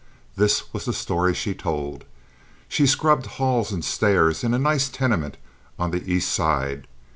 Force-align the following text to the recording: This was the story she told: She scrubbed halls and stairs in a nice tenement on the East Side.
This 0.35 0.73
was 0.73 0.85
the 0.85 0.93
story 0.93 1.35
she 1.35 1.53
told: 1.53 2.05
She 2.67 2.87
scrubbed 2.87 3.27
halls 3.37 3.71
and 3.71 3.85
stairs 3.85 4.43
in 4.43 4.51
a 4.51 4.57
nice 4.57 4.89
tenement 4.89 5.37
on 5.77 5.91
the 5.91 6.03
East 6.11 6.33
Side. 6.33 6.87